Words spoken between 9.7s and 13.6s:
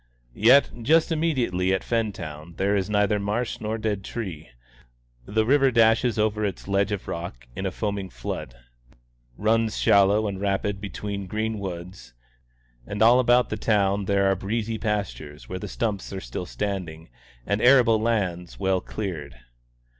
shallow and rapid between green woods, and all about the